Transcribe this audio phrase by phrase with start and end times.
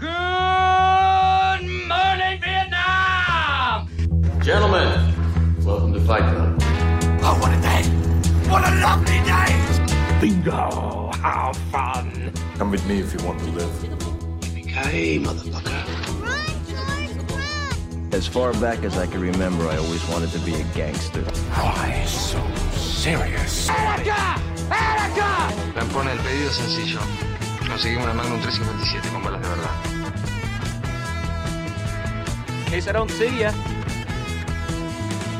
[0.00, 0.08] Good
[1.86, 3.86] morning, Vietnam!
[4.40, 5.14] Gentlemen,
[5.62, 6.58] welcome to Fight Club.
[7.22, 7.82] Oh, what a day!
[8.48, 9.52] What a lovely day!
[10.18, 11.10] Bingo!
[11.16, 12.32] How fun!
[12.56, 13.70] Come with me if you want to live.
[14.54, 15.84] Hey, motherfucker.
[18.14, 21.20] As far back as I can remember, I always wanted to be a gangster.
[21.20, 22.42] Why so
[22.72, 23.68] serious?
[23.68, 23.74] Me
[25.92, 27.29] pone el pedido sencillo.
[27.70, 29.70] Conseguimos una Magnum 357 con balas de verdad.
[32.68, 33.52] Case I don't see ya.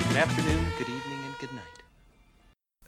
[0.09, 1.67] Good afternoon, good evening, and good night.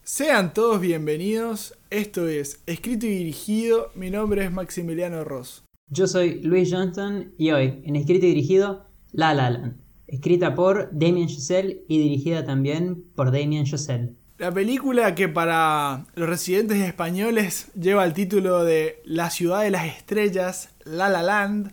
[0.05, 1.75] Sean todos bienvenidos.
[1.91, 3.91] Esto es Escrito y Dirigido.
[3.97, 5.65] Mi nombre es Maximiliano Ross.
[5.89, 10.89] Yo soy Luis Johnston y hoy, en escrito y dirigido, La La Land, escrita por
[10.93, 14.15] Damien Chazelle y dirigida también por Damien Chazelle.
[14.43, 19.87] La película que para los residentes españoles lleva el título de La ciudad de las
[19.87, 21.71] estrellas, La La Land.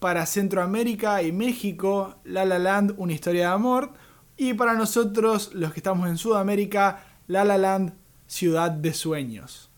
[0.00, 3.92] Para Centroamérica y México, La La Land, una historia de amor.
[4.36, 7.92] Y para nosotros, los que estamos en Sudamérica, La La Land,
[8.26, 9.70] ciudad de sueños.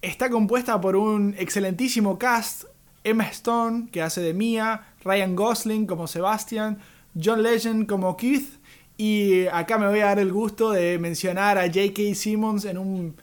[0.00, 2.64] Está compuesta por un excelentísimo cast.
[3.04, 6.80] Emma Stone, que hace de Mia, Ryan Gosling como Sebastian,
[7.14, 8.58] John Legend como Keith.
[9.02, 12.14] Y acá me voy a dar el gusto de mencionar a J.K.
[12.14, 13.16] Simmons en un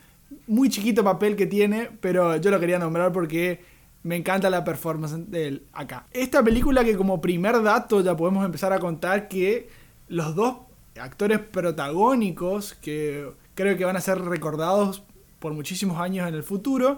[0.45, 3.63] muy chiquito papel que tiene, pero yo lo quería nombrar porque
[4.03, 6.05] me encanta la performance de él acá.
[6.11, 9.69] Esta película que como primer dato ya podemos empezar a contar que
[10.09, 10.57] los dos
[10.99, 15.03] actores protagónicos que creo que van a ser recordados
[15.39, 16.97] por muchísimos años en el futuro,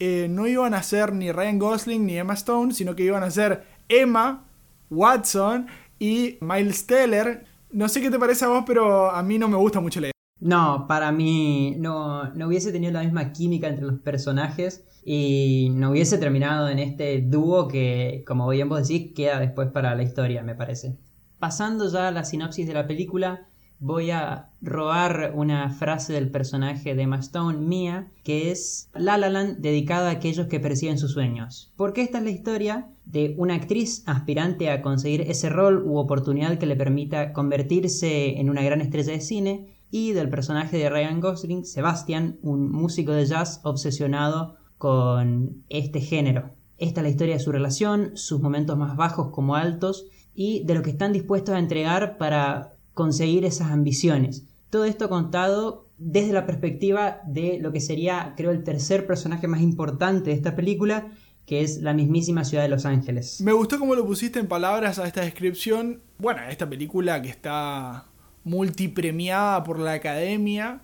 [0.00, 3.30] eh, no iban a ser ni Ryan Gosling ni Emma Stone, sino que iban a
[3.30, 4.42] ser Emma
[4.90, 5.68] Watson
[6.00, 7.54] y Miles Teller.
[7.76, 10.10] No sé qué te parece a vos, pero a mí no me gusta mucho idea.
[10.40, 15.90] No, para mí no, no hubiese tenido la misma química entre los personajes y no
[15.90, 20.42] hubiese terminado en este dúo que, como bien vos decís, queda después para la historia,
[20.42, 20.96] me parece.
[21.38, 23.46] Pasando ya a la sinopsis de la película,
[23.78, 29.28] voy a robar una frase del personaje de Emma Stone, Mia, que es La La
[29.28, 31.72] Land dedicada a aquellos que persiguen sus sueños.
[31.76, 36.58] Porque esta es la historia de una actriz aspirante a conseguir ese rol u oportunidad
[36.58, 41.20] que le permita convertirse en una gran estrella de cine y del personaje de Ryan
[41.20, 46.50] Gosling, Sebastian, un músico de jazz obsesionado con este género.
[46.78, 50.74] Esta es la historia de su relación, sus momentos más bajos como altos y de
[50.74, 54.44] lo que están dispuestos a entregar para conseguir esas ambiciones.
[54.70, 59.60] Todo esto contado desde la perspectiva de lo que sería, creo, el tercer personaje más
[59.60, 61.08] importante de esta película,
[61.44, 63.42] que es la mismísima ciudad de Los Ángeles.
[63.42, 66.00] Me gustó cómo lo pusiste en palabras a esta descripción.
[66.16, 68.06] Bueno, esta película que está
[68.44, 70.80] multipremiada por la academia.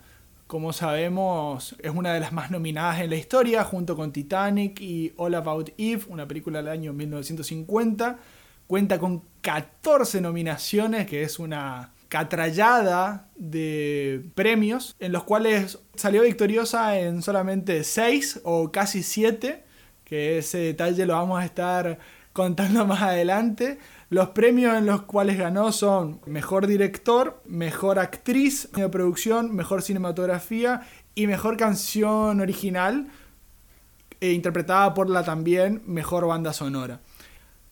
[0.46, 5.14] Como sabemos, es una de las más nominadas en la historia, junto con Titanic y
[5.16, 8.18] All About Eve, una película del año 1950.
[8.66, 16.98] Cuenta con 14 nominaciones, que es una catrallada de premios, en los cuales salió victoriosa
[16.98, 19.64] en solamente 6 o casi 7,
[20.04, 21.98] que ese detalle lo vamos a estar
[22.34, 23.78] contando más adelante.
[24.10, 30.82] Los premios en los cuales ganó son Mejor Director, Mejor Actriz de Producción, Mejor Cinematografía
[31.14, 33.08] y Mejor Canción Original,
[34.20, 37.00] e interpretada por la también Mejor Banda Sonora.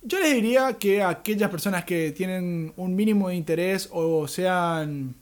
[0.02, 5.14] Yo les diría que aquellas personas que tienen un mínimo de interés o sean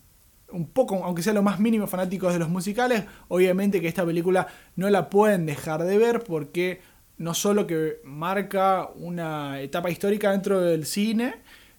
[0.51, 4.47] un poco, aunque sea lo más mínimo fanáticos de los musicales, obviamente que esta película
[4.77, 6.81] no la pueden dejar de ver porque
[7.19, 11.35] no solo que marca una etapa histórica dentro del cine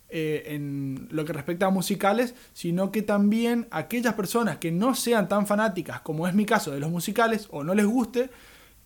[0.10, 5.28] eh, en lo que respecta a musicales, sino que también aquellas personas que no sean
[5.28, 8.30] tan fanáticas, como es mi caso de los musicales, o no les guste,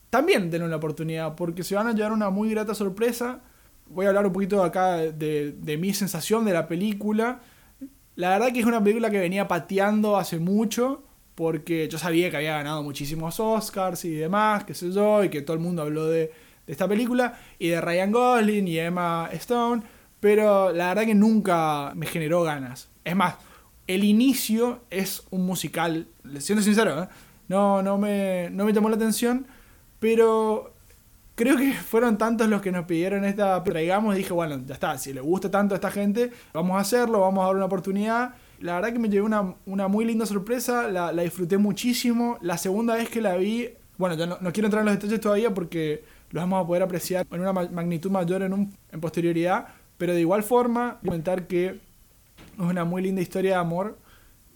[0.10, 3.42] también den una oportunidad, porque se van a llevar una muy grata sorpresa.
[3.88, 7.42] Voy a hablar un poquito acá de, de mi sensación de la película.
[8.16, 11.04] La verdad que es una película que venía pateando hace mucho,
[11.36, 15.42] porque yo sabía que había ganado muchísimos Oscars y demás, qué sé yo, y que
[15.42, 16.32] todo el mundo habló de,
[16.66, 19.84] de esta película, y de Ryan Gosling y Emma Stone,
[20.20, 22.90] pero la verdad que nunca me generó ganas.
[23.04, 23.36] Es más,
[23.88, 26.08] el inicio es un musical,
[26.40, 27.08] siendo sincero, ¿eh?
[27.48, 29.48] no, no, me, no me llamó la atención,
[30.00, 30.73] pero
[31.36, 35.14] creo que fueron tantos los que nos pidieron esta traigamos dije, bueno, ya está, si
[35.14, 38.36] le gusta tanto a esta gente, vamos a hacerlo, vamos a dar una oportunidad.
[38.60, 42.38] La verdad que me llevé una, una muy linda sorpresa, la, disfruté muchísimo.
[42.42, 45.20] La segunda vez que la vi, bueno, ya no, no, quiero entrar en los detalles
[45.20, 49.68] todavía porque los vamos a poder apreciar en una magnitud mayor en, un, en posterioridad,
[49.98, 51.76] pero de igual forma, comentar que es
[52.58, 53.98] una muy linda historia de amor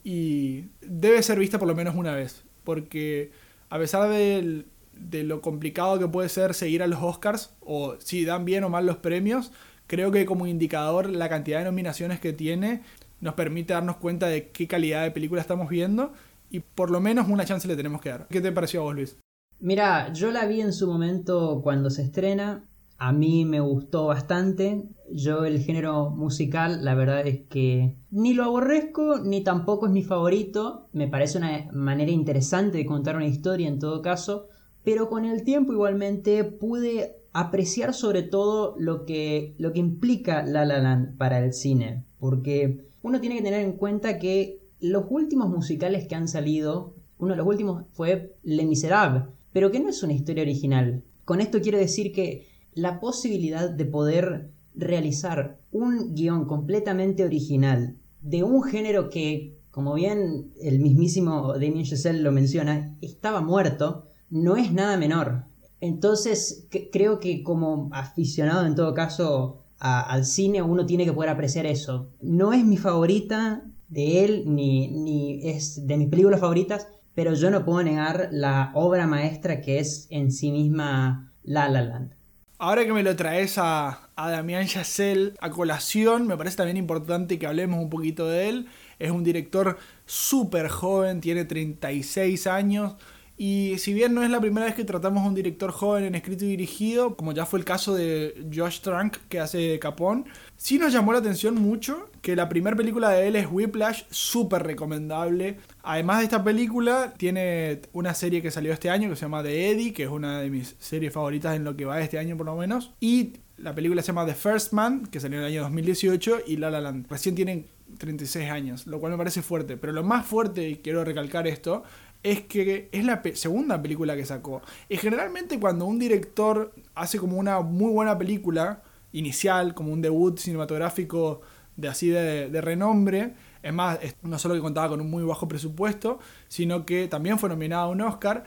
[0.03, 3.31] y debe ser vista por lo menos una vez, porque
[3.69, 4.65] a pesar del
[4.99, 8.69] de lo complicado que puede ser seguir a los Oscars o si dan bien o
[8.69, 9.51] mal los premios,
[9.87, 12.81] creo que como indicador la cantidad de nominaciones que tiene
[13.19, 16.13] nos permite darnos cuenta de qué calidad de película estamos viendo
[16.49, 18.27] y por lo menos una chance le tenemos que dar.
[18.27, 19.17] ¿Qué te pareció a vos, Luis?
[19.59, 22.63] Mira, yo la vi en su momento cuando se estrena.
[22.99, 24.83] A mí me gustó bastante.
[25.11, 30.03] Yo el género musical, la verdad es que ni lo aborrezco, ni tampoco es mi
[30.03, 30.89] favorito.
[30.93, 34.47] Me parece una manera interesante de contar una historia en todo caso.
[34.87, 40.63] Pero con el tiempo igualmente pude apreciar sobre todo lo que, lo que implica La
[40.63, 42.05] La Land para el cine.
[42.21, 47.31] Porque uno tiene que tener en cuenta que los últimos musicales que han salido, uno
[47.31, 51.03] de los últimos fue Les Miserables, pero que no es una historia original.
[51.25, 58.43] Con esto quiero decir que la posibilidad de poder realizar un guion completamente original de
[58.43, 64.71] un género que, como bien el mismísimo Damien Chazelle lo menciona, estaba muerto, no es
[64.71, 65.43] nada menor.
[65.79, 71.65] Entonces, creo que como aficionado en todo caso al cine, uno tiene que poder apreciar
[71.65, 72.09] eso.
[72.21, 77.49] No es mi favorita de él, ni, ni es de mis películas favoritas, pero yo
[77.51, 82.13] no puedo negar la obra maestra que es en sí misma La La Land.
[82.59, 87.37] Ahora que me lo traes a, a Damián Chazelle a colación, me parece también importante
[87.37, 88.67] que hablemos un poquito de él.
[88.97, 89.77] Es un director
[90.07, 92.95] súper joven, tiene 36 años,
[93.37, 96.15] y si bien no es la primera vez que tratamos a un director joven en
[96.15, 100.25] escrito y dirigido, como ya fue el caso de Josh Trank que hace Capón,
[100.55, 104.63] sí nos llamó la atención mucho que la primera película de él es Whiplash, súper
[104.63, 105.57] recomendable.
[105.83, 109.69] Además de esta película, tiene una serie que salió este año que se llama The
[109.71, 112.47] Eddie, que es una de mis series favoritas en lo que va este año por
[112.47, 112.93] lo menos.
[112.99, 116.57] Y la película se llama The First Man, que salió en el año 2018, y
[116.57, 117.07] La La Land.
[117.09, 117.67] Recién tienen
[117.97, 119.77] 36 años, lo cual me parece fuerte.
[119.77, 121.83] Pero lo más fuerte, y quiero recalcar esto,
[122.23, 124.61] es que es la segunda película que sacó.
[124.89, 128.81] Y generalmente cuando un director hace como una muy buena película
[129.11, 131.41] inicial, como un debut cinematográfico
[131.75, 136.19] de así de, renombre, es más, no solo que contaba con un muy bajo presupuesto,
[136.47, 138.43] sino que también fue nominada a un Oscar,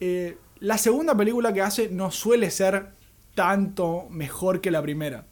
[0.00, 2.90] eh, la segunda película que hace no suele ser
[3.34, 5.26] tanto mejor que la primera.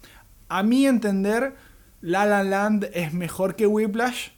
[0.48, 1.54] A mi entender,
[2.00, 4.30] La La Land es mejor que Whiplash.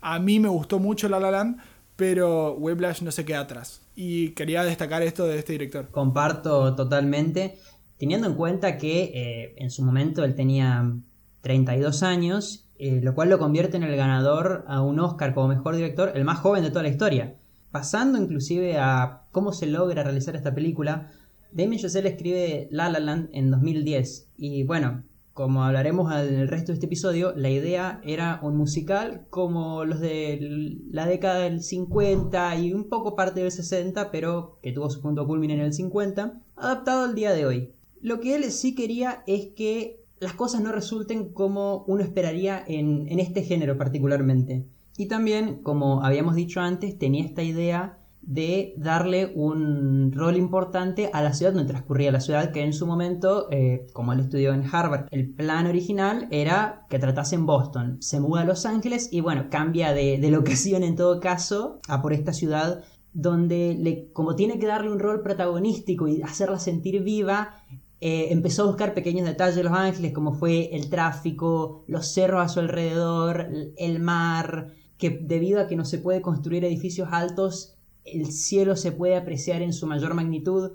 [0.00, 1.58] A mí me gustó mucho La La Land,
[1.98, 3.82] pero Whiplash no se queda atrás.
[3.96, 5.88] Y quería destacar esto de este director.
[5.90, 7.58] Comparto totalmente,
[7.98, 10.92] teniendo en cuenta que eh, en su momento él tenía
[11.40, 15.74] 32 años, eh, lo cual lo convierte en el ganador a un Oscar como mejor
[15.74, 17.34] director, el más joven de toda la historia.
[17.72, 21.10] Pasando inclusive a cómo se logra realizar esta película,
[21.50, 24.28] Damien Chazelle escribe La La Land en 2010.
[24.36, 25.02] Y bueno,
[25.38, 30.00] como hablaremos en el resto de este episodio, la idea era un musical como los
[30.00, 35.00] de la década del 50 y un poco parte del 60, pero que tuvo su
[35.00, 37.72] punto culmine en el 50, adaptado al día de hoy.
[38.00, 43.06] Lo que él sí quería es que las cosas no resulten como uno esperaría en,
[43.08, 44.66] en este género particularmente.
[44.96, 47.97] Y también, como habíamos dicho antes, tenía esta idea
[48.28, 52.86] de darle un rol importante a la ciudad donde transcurría la ciudad, que en su
[52.86, 57.96] momento, eh, como él estudió en Harvard, el plan original era que tratase en Boston.
[58.02, 62.02] Se muda a Los Ángeles y bueno, cambia de, de locación en todo caso a
[62.02, 62.84] por esta ciudad
[63.14, 67.54] donde le, como tiene que darle un rol protagonístico y hacerla sentir viva,
[68.02, 72.44] eh, empezó a buscar pequeños detalles de Los Ángeles, como fue el tráfico, los cerros
[72.44, 73.48] a su alrededor,
[73.78, 77.77] el mar, que debido a que no se puede construir edificios altos,
[78.12, 80.72] el cielo se puede apreciar en su mayor magnitud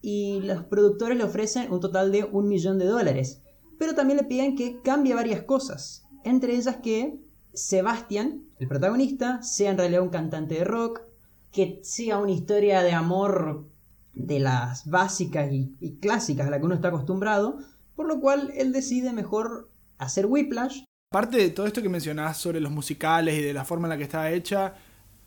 [0.00, 3.40] y los productores le ofrecen un total de un millón de dólares.
[3.78, 7.18] Pero también le piden que cambie varias cosas, entre ellas que
[7.54, 11.02] Sebastian, el protagonista, sea en realidad un cantante de rock,
[11.50, 13.68] que sea una historia de amor
[14.14, 17.58] de las básicas y, clásicas a las que uno está acostumbrado,
[17.94, 20.82] por lo cual él decide mejor hacer Whiplash.
[21.10, 23.98] Parte de todo esto que mencionás sobre los musicales y de la forma en la
[23.98, 24.74] que está hecha,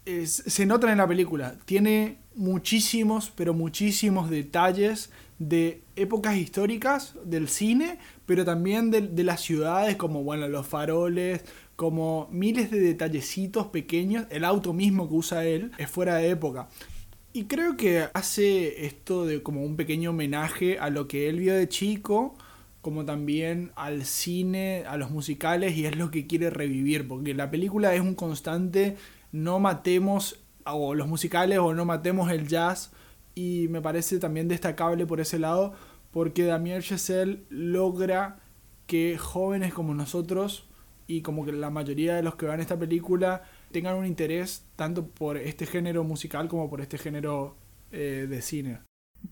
[0.05, 1.55] se nota en la película.
[1.65, 5.09] Tiene muchísimos, pero muchísimos detalles
[5.39, 11.43] de épocas históricas del cine, pero también de, las ciudades, como bueno, los faroles,
[11.75, 14.25] como miles de detallecitos pequeños.
[14.29, 16.69] El auto mismo que usa él es fuera de época.
[17.33, 21.53] Y creo que hace esto de como un pequeño homenaje a lo que él vio
[21.53, 22.35] de chico,
[22.81, 27.51] como también al cine, a los musicales, y es lo que quiere revivir, porque la
[27.51, 28.95] película es un constante
[29.35, 32.93] no matemos o los musicales o no matemos el jazz
[33.35, 35.73] y me parece también destacable por ese lado
[36.11, 38.39] porque Damien Chazelle logra
[38.87, 40.69] que jóvenes como nosotros
[41.05, 45.05] y como que la mayoría de los que vean esta película tengan un interés tanto
[45.05, 47.57] por este género musical como por este género
[47.91, 48.79] eh, de cine.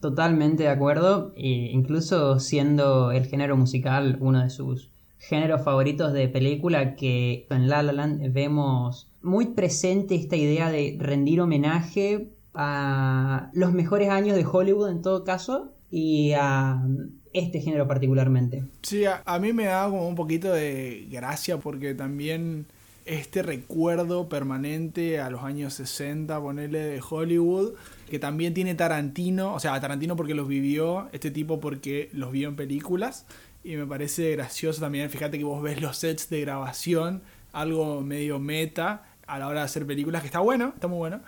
[0.02, 4.93] Totalmente de acuerdo, e incluso siendo el género musical uno de sus
[5.24, 10.98] géneros favoritos de película, que en La La Land vemos muy presente esta idea de
[11.00, 16.84] rendir homenaje a los mejores años de Hollywood en todo caso y a
[17.32, 18.66] este género particularmente.
[18.82, 22.66] Sí, a, a mí me da como un poquito de gracia porque también
[23.06, 27.74] este recuerdo permanente a los años 60, ponerle de Hollywood,
[28.10, 32.50] que también tiene Tarantino, o sea, Tarantino porque los vivió, este tipo porque los vio
[32.50, 33.26] en películas,
[33.64, 38.40] y me parece gracioso también, fíjate que vos ves los sets de grabación, algo medio
[38.40, 41.22] meta a la hora de hacer películas, que está bueno, está muy bueno,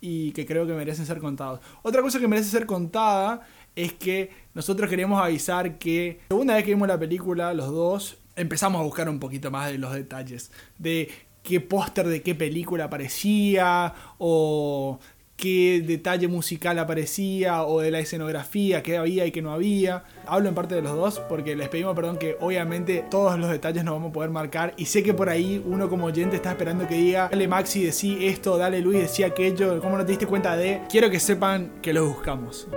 [0.00, 1.60] y que creo que merecen ser contados.
[1.82, 3.46] Otra cosa que merece ser contada
[3.76, 8.80] es que nosotros queríamos avisar que, segunda vez que vimos la película, los dos, empezamos
[8.80, 10.50] a buscar un poquito más de los detalles.
[10.78, 11.10] De
[11.42, 14.98] qué póster de qué película aparecía, o
[15.36, 20.04] qué detalle musical aparecía, o de la escenografía, qué había y qué no había.
[20.26, 23.84] Hablo en parte de los dos, porque les pedimos perdón que obviamente todos los detalles
[23.84, 24.74] no vamos a poder marcar.
[24.76, 28.26] Y sé que por ahí uno como oyente está esperando que diga, dale Maxi, decí
[28.26, 30.82] esto, dale Luis, decía aquello, ¿cómo no te diste cuenta de?
[30.88, 32.68] Quiero que sepan que los buscamos.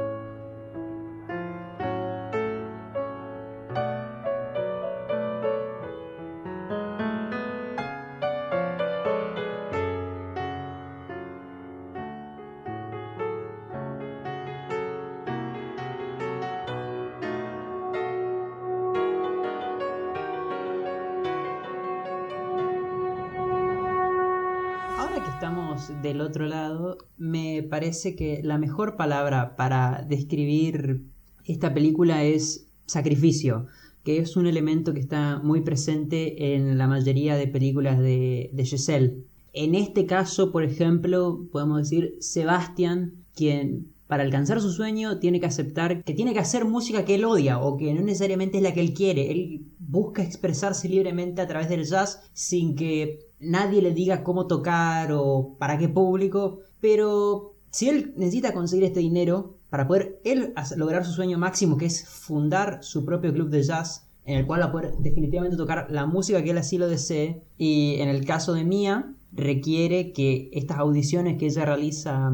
[27.76, 31.02] Parece que la mejor palabra para describir
[31.44, 33.66] esta película es sacrificio,
[34.06, 39.24] que es un elemento que está muy presente en la mayoría de películas de, de.
[39.52, 45.48] En este caso, por ejemplo, podemos decir Sebastian, quien para alcanzar su sueño tiene que
[45.48, 48.74] aceptar que tiene que hacer música que él odia o que no necesariamente es la
[48.74, 49.32] que él quiere.
[49.32, 55.12] Él busca expresarse libremente a través del jazz sin que nadie le diga cómo tocar
[55.12, 56.60] o para qué público.
[56.80, 61.88] Pero si él necesita conseguir este dinero para poder él lograr su sueño máximo, que
[61.88, 65.88] es fundar su propio club de jazz, en el cual va a poder definitivamente tocar
[65.90, 67.42] la música que él así lo desee.
[67.58, 72.32] Y en el caso de Mia, requiere que estas audiciones que ella realiza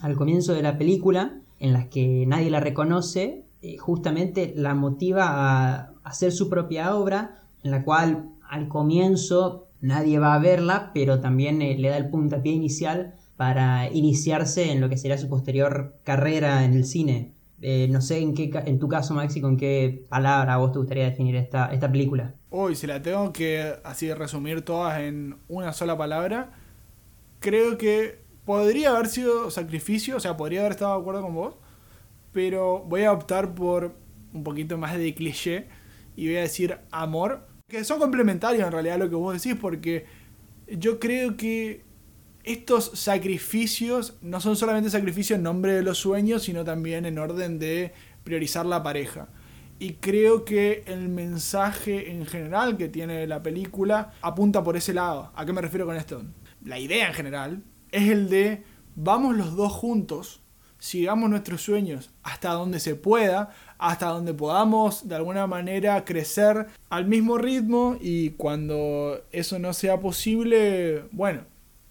[0.00, 5.28] al comienzo de la película, en las que nadie la reconoce, eh, justamente la motiva
[5.28, 11.20] a hacer su propia obra, en la cual al comienzo nadie va a verla, pero
[11.20, 15.96] también eh, le da el puntapié inicial para iniciarse en lo que será su posterior
[16.04, 17.32] carrera en el cine.
[17.62, 21.04] Eh, no sé en, qué, en tu caso, Maxi, con qué palabra vos te gustaría
[21.04, 22.34] definir esta, esta película.
[22.50, 26.50] Uy, si la tengo que así resumir todas en una sola palabra,
[27.38, 31.54] creo que podría haber sido sacrificio, o sea, podría haber estado de acuerdo con vos,
[32.32, 33.96] pero voy a optar por
[34.34, 35.66] un poquito más de cliché
[36.14, 39.58] y voy a decir amor, que son complementarios en realidad a lo que vos decís,
[39.58, 40.04] porque
[40.68, 41.88] yo creo que
[42.44, 47.58] estos sacrificios no son solamente sacrificios en nombre de los sueños, sino también en orden
[47.58, 47.92] de
[48.24, 49.28] priorizar la pareja.
[49.78, 55.32] Y creo que el mensaje en general que tiene la película apunta por ese lado.
[55.34, 56.22] ¿A qué me refiero con esto?
[56.64, 58.62] La idea en general es el de
[58.94, 60.42] vamos los dos juntos,
[60.78, 67.06] sigamos nuestros sueños hasta donde se pueda, hasta donde podamos de alguna manera crecer al
[67.06, 71.42] mismo ritmo y cuando eso no sea posible, bueno,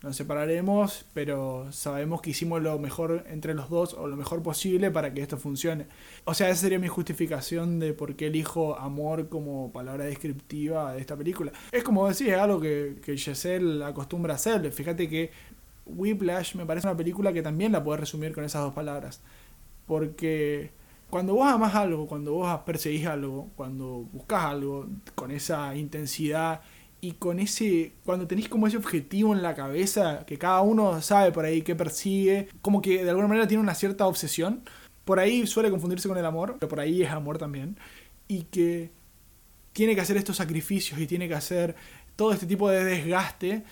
[0.02, 4.92] nos separaremos, pero sabemos que hicimos lo mejor entre los dos o lo mejor posible
[4.92, 5.88] para que esto funcione.
[6.24, 11.02] O sea, esa sería mi justificación de por qué elijo amor como palabra descriptiva de
[11.02, 11.52] esta película.
[11.72, 14.72] Es como decís, es algo que, que Giselle acostumbra a hacer.
[14.72, 15.32] Fíjate que
[15.86, 19.22] Whiplash me parece una película que también la puedes resumir con esas dos palabras.
[19.86, 20.72] Porque
[21.10, 26.62] cuando vos amas algo, cuando vos perseguís algo, cuando buscas algo con esa intensidad
[27.02, 31.32] y con ese, cuando tenéis como ese objetivo en la cabeza, que cada uno sabe
[31.32, 34.64] por ahí qué persigue, como que de alguna manera tiene una cierta obsesión,
[35.06, 37.78] por ahí suele confundirse con el amor, pero por ahí es amor también,
[38.28, 38.92] y que
[39.74, 41.76] tiene que hacer estos sacrificios y tiene que hacer
[42.16, 43.64] todo este tipo de desgaste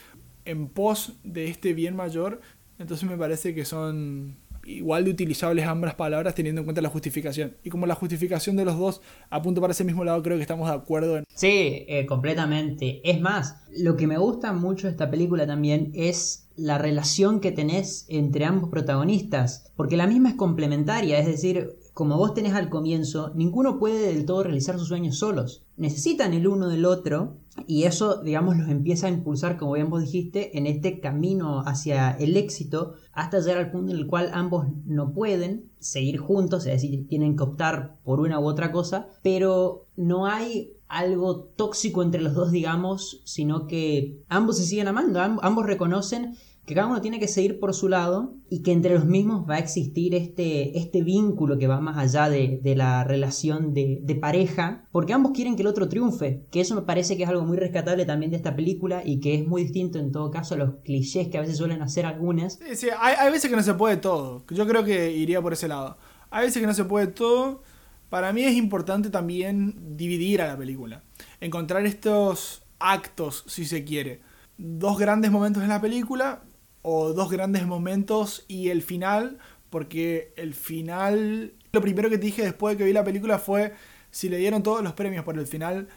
[0.46, 2.41] en pos de este bien mayor,
[2.79, 7.55] entonces me parece que son igual de utilizables ambas palabras teniendo en cuenta la justificación.
[7.63, 10.67] Y como la justificación de los dos apunta para ese mismo lado, creo que estamos
[10.67, 11.24] de acuerdo en...
[11.33, 13.01] Sí, eh, completamente.
[13.09, 17.51] Es más, lo que me gusta mucho de esta película también es la relación que
[17.51, 22.70] tenés entre ambos protagonistas, porque la misma es complementaria, es decir, como vos tenés al
[22.70, 25.66] comienzo, ninguno puede del todo realizar sus sueños solos.
[25.77, 30.04] Necesitan el uno del otro y eso, digamos, los empieza a impulsar, como bien vos
[30.04, 34.68] dijiste, en este camino hacia el éxito hasta llegar al punto en el cual ambos
[34.86, 39.88] no pueden seguir juntos, es decir, tienen que optar por una u otra cosa, pero
[39.96, 45.66] no hay algo tóxico entre los dos, digamos, sino que ambos se siguen amando, ambos
[45.66, 46.36] reconocen
[46.67, 49.55] que cada uno tiene que seguir por su lado y que entre los mismos va
[49.55, 55.13] a existir este, este vínculo que va más allá de, la relación de, pareja, porque
[55.13, 58.05] ambos quieren que el otro triunfe, que eso me parece que es algo muy rescatable
[58.05, 61.29] también de esta película y que es muy distinto en todo caso a los clichés
[61.29, 62.59] que a veces suelen hacer algunas.
[62.74, 65.69] Sí, hay, hay veces que no se puede todo, yo creo que iría por ese
[65.69, 65.97] lado.
[66.31, 67.63] Hay veces que no se puede todo.
[68.09, 71.03] Para mí es importante también dividir a la película,
[71.39, 74.19] encontrar estos actos, si se quiere.
[74.57, 76.41] Dos grandes momentos en la película,
[76.89, 79.39] o dos grandes momentos y el final,
[79.70, 83.74] porque el final, lo primero que te dije después de que vi la película fue,
[84.10, 85.89] si le dieron todos los premios por el final,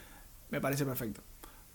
[0.48, 1.22] me parece perfecto.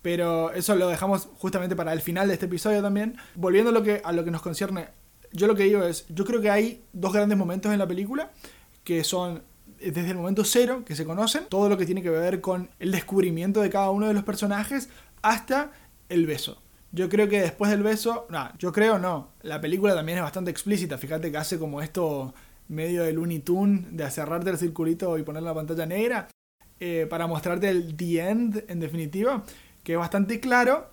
[0.02, 3.16] Pero eso lo dejamos justamente para el final de este episodio también.
[3.36, 4.90] Volviendo a lo que, a lo que nos concierne,
[5.32, 8.34] yo lo que digo es, yo creo que hay dos grandes momentos en la película,
[8.84, 9.44] que son
[9.80, 12.92] desde el momento cero que se conocen, todo lo que tiene que ver con el
[12.92, 14.90] descubrimiento de cada uno de los personajes,
[15.22, 15.72] hasta
[16.10, 16.65] el beso.
[16.96, 19.34] Yo creo que después del beso, no, yo creo no.
[19.42, 20.98] La película también es bastante explícita.
[20.98, 22.34] Fíjate que hace como esto
[22.70, 26.30] medio de Looney Tune, de cerrarte el circulito y poner la pantalla negra,
[26.80, 29.44] eh, para mostrarte el The End, en definitiva,
[29.84, 30.88] que es bastante claro.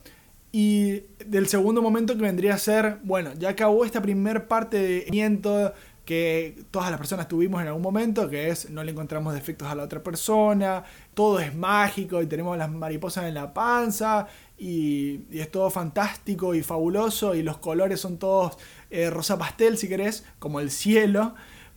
[0.50, 5.06] Y del segundo momento que vendría a ser, bueno, ya acabó esta primer parte de
[5.08, 5.72] miento
[6.04, 9.76] que todas las personas tuvimos en algún momento, que es no le encontramos defectos a
[9.76, 10.82] la otra persona,
[11.14, 14.26] todo es mágico y tenemos las mariposas en la panza
[14.62, 18.58] y, es todo fantástico y fabuloso y los colores son todos
[18.90, 21.34] eh, rosa pastel si querés, como el cielo,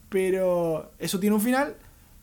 [0.10, 1.76] pero eso tiene un final.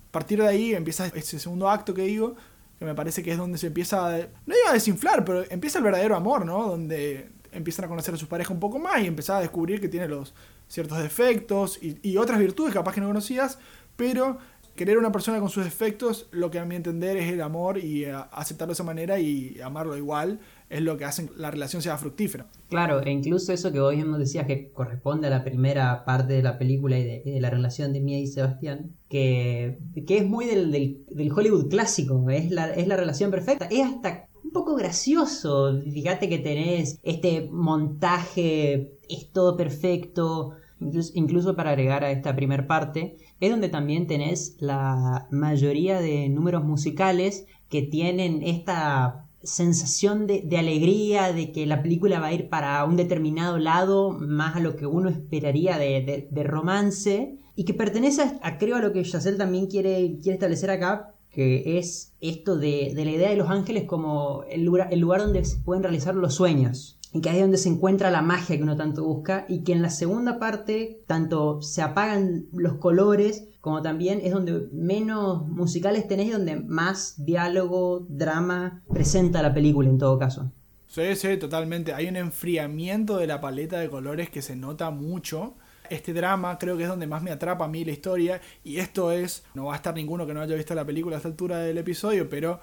[0.08, 2.36] A partir de ahí empieza ese segundo acto que digo,
[2.78, 5.78] que me parece que es donde se empieza, a, no iba a desinflar, pero empieza
[5.78, 6.68] el verdadero amor, ¿no?
[6.68, 9.88] Donde empiezan a conocer a su pareja un poco más y empezar a descubrir que
[9.88, 10.32] tiene los
[10.68, 13.58] ciertos defectos y, y otras virtudes capaz que no conocías,
[13.96, 14.38] pero
[14.74, 17.78] querer a una persona con sus defectos, lo que a mi entender es el amor
[17.78, 21.50] y eh, aceptarlo de esa manera y amarlo igual, es lo que hace que la
[21.50, 22.46] relación sea fructífera.
[22.68, 26.42] Claro, e incluso eso que vos mismo decías que corresponde a la primera parte de
[26.42, 30.72] la película y de, la relación de Mia y Sebastián, que, que es muy del,
[30.72, 36.28] del, Hollywood clásico, es la, es la relación perfecta, es hasta un poco gracioso, fíjate
[36.28, 43.16] que tenés este montaje, es todo perfecto, incluso, incluso para agregar a esta primera parte,
[43.42, 51.32] es donde también tenés la mayoría de números musicales que tienen esta sensación de, alegría,
[51.32, 54.86] de que la película va a ir para un determinado lado, más a lo que
[54.86, 60.18] uno esperaría de, romance, y que pertenece a, creo, a lo que Yacel también quiere,
[60.22, 64.86] quiere establecer acá, que es esto de, la idea de los ángeles como el lugar,
[64.92, 68.10] el lugar donde se pueden realizar los sueños y que ahí es donde se encuentra
[68.10, 72.46] la magia que uno tanto busca y que en la segunda parte tanto se apagan
[72.52, 79.40] los colores como también es donde menos musicales tenés y donde más diálogo, drama presenta
[79.40, 80.50] la película en todo caso.
[80.88, 81.94] Sí, sí, totalmente.
[81.94, 85.54] Hay un enfriamiento de la paleta de colores que se nota mucho.
[85.88, 89.12] Este drama creo que es donde más me atrapa a mí la historia y esto
[89.12, 91.58] es, no va a estar ninguno que no haya visto la película a esta altura
[91.58, 92.58] del episodio, pero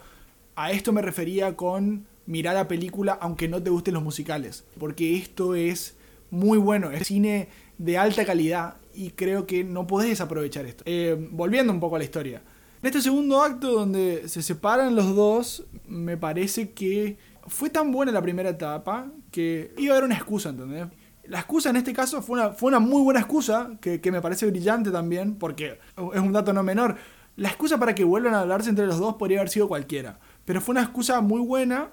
[0.55, 5.17] a esto me refería con mirar la película aunque no te gusten los musicales, porque
[5.17, 5.97] esto es
[6.29, 10.83] muy bueno, es cine de alta calidad y creo que no podés desaprovechar esto.
[10.85, 12.43] Eh, volviendo un poco a la historia.
[12.83, 18.11] En este segundo acto donde se separan los dos, me parece que fue tan buena
[18.11, 20.85] la primera etapa que iba a haber una excusa, ¿entendés?
[21.23, 24.21] La excusa en este caso fue una, fue una muy buena excusa, que, que me
[24.21, 25.79] parece brillante también, porque
[26.13, 26.95] es un dato no menor.
[27.37, 30.61] La excusa para que vuelvan a hablarse entre los dos podría haber sido cualquiera, pero
[30.61, 31.89] fue una excusa muy buena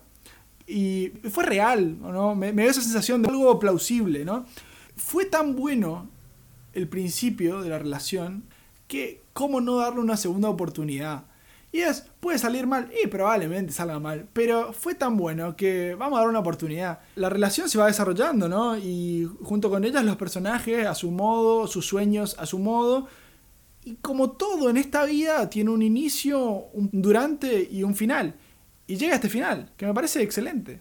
[0.66, 2.34] y fue real, ¿no?
[2.34, 4.46] Me, dio esa sensación de algo plausible, ¿no?
[4.96, 6.08] Fue tan bueno
[6.72, 8.44] el principio de la relación
[8.88, 11.24] que cómo no darle una segunda oportunidad.
[11.72, 16.16] Y es, puede salir mal, y probablemente salga mal, pero fue tan bueno que vamos
[16.16, 17.00] a dar una oportunidad.
[17.16, 18.76] La relación se va desarrollando, ¿no?
[18.76, 23.06] Y junto con ellas los personajes a su modo, sus sueños a su modo.
[23.84, 26.40] Y como todo en esta vida tiene un inicio,
[26.72, 28.34] un durante y un final
[28.86, 30.80] y llega a este final, que me parece excelente.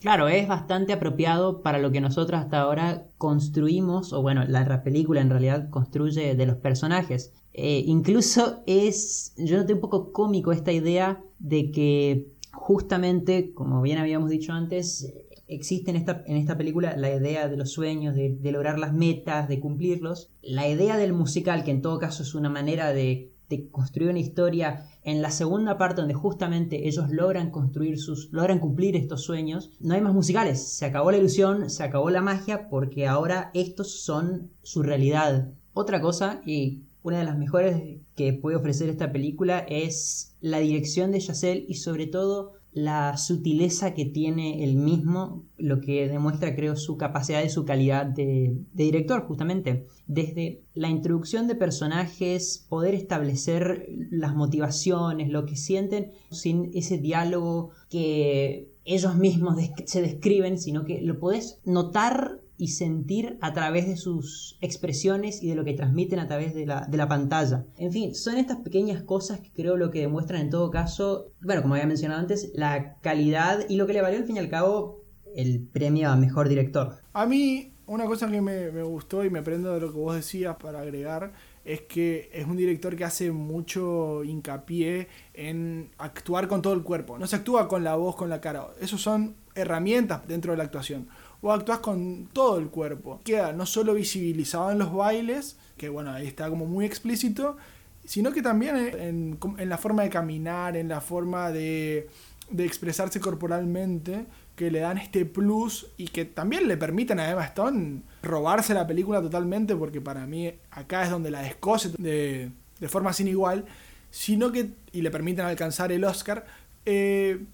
[0.00, 5.20] Claro, es bastante apropiado para lo que nosotros hasta ahora construimos, o bueno, la película
[5.20, 7.32] en realidad construye de los personajes.
[7.52, 13.98] Eh, incluso es, yo noté un poco cómico esta idea de que justamente, como bien
[13.98, 15.12] habíamos dicho antes,
[15.48, 18.92] existe en esta, en esta película la idea de los sueños, de, de lograr las
[18.92, 20.30] metas, de cumplirlos.
[20.42, 24.18] La idea del musical, que en todo caso es una manera de de construir una
[24.18, 29.70] historia en la segunda parte donde justamente ellos logran construir sus logran cumplir estos sueños.
[29.80, 30.62] No hay más musicales.
[30.62, 35.52] Se acabó la ilusión se acabó la magia porque ahora estos son su realidad.
[35.72, 41.12] Otra cosa y una de las mejores que puede ofrecer esta película es la dirección
[41.12, 46.76] de Chazelle y sobre todo la sutileza que tiene el mismo, lo que demuestra creo
[46.76, 49.86] su capacidad y su calidad de, de, director justamente.
[50.06, 57.70] Desde la introducción de personajes, poder establecer las motivaciones, lo que sienten, sin ese diálogo
[57.90, 63.96] que ellos mismos se describen, sino que lo podés notar y sentir a través de
[63.96, 67.64] sus expresiones y de lo que transmiten a través de la, de la, pantalla.
[67.76, 71.62] En fin, son estas pequeñas cosas que creo lo que demuestran en todo caso, bueno,
[71.62, 74.48] como había mencionado antes, la calidad y lo que le valió al fin y al
[74.48, 75.04] cabo
[75.36, 76.96] el premio a mejor director.
[77.12, 80.16] A mí, una cosa que me, me gustó y me prendo de lo que vos
[80.16, 81.32] decías para agregar
[81.64, 87.18] es que es un director que hace mucho hincapié en actuar con todo el cuerpo.
[87.18, 88.68] No se actúa con la voz, con la cara.
[88.80, 91.08] Esos son herramientas dentro de la actuación
[91.40, 93.20] o actúas con todo el cuerpo.
[93.24, 97.56] Queda no solo visibilizado en los bailes, que bueno, ahí está como muy explícito,
[98.04, 102.08] sino que también en, en la forma de caminar, en la forma de,
[102.50, 107.44] de, expresarse corporalmente, que le dan este plus y que también le permiten a Emma
[107.44, 112.88] Stone robarse la película totalmente, porque para mí acá es donde la descose de, de
[112.88, 113.66] forma sin igual,
[114.10, 116.46] sino que, y le permiten alcanzar el Oscar,
[116.86, 117.44] eh,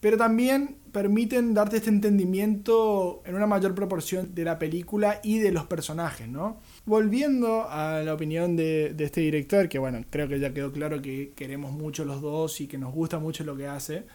[0.00, 5.52] pero también permiten darte este entendimiento en una mayor proporción de la película y de
[5.52, 6.58] los personajes, ¿no?
[6.86, 11.34] Volviendo a la opinión de, este director, que bueno, creo que ya quedó claro que
[11.36, 14.06] queremos mucho los dos y que nos gusta mucho lo que hace.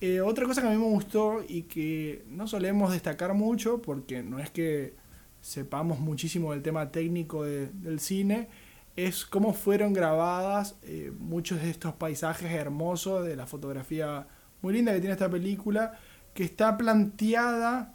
[0.00, 4.22] Eh, otra cosa que a mí me gustó y que no solemos destacar mucho, porque
[4.22, 4.94] no es que
[5.42, 8.48] sepamos muchísimo del tema técnico de, del cine,
[8.96, 14.26] es cómo fueron grabadas eh, muchos de estos paisajes hermosos de la fotografía
[14.62, 15.98] muy linda que tiene esta película,
[16.34, 17.94] que está planteada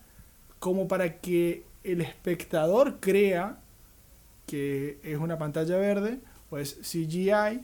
[0.60, 3.60] como para que el espectador crea
[4.46, 6.20] que es una pantalla verde
[6.50, 7.62] o es CGI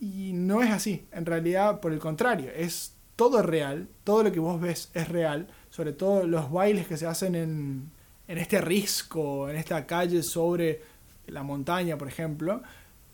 [0.00, 1.06] y no es así.
[1.12, 5.48] En realidad, por el contrario, es todo real, todo lo que vos ves es real,
[5.70, 7.90] sobre todo los bailes que se hacen en,
[8.28, 10.82] en este risco, en esta calle sobre
[11.26, 12.62] la montaña, por ejemplo,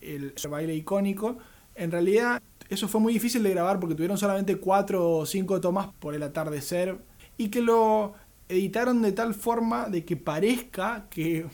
[0.01, 1.39] el baile icónico,
[1.75, 5.89] en realidad eso fue muy difícil de grabar porque tuvieron solamente cuatro o cinco tomas
[5.99, 6.99] por el atardecer
[7.37, 8.15] y que lo
[8.49, 11.47] editaron de tal forma de que parezca que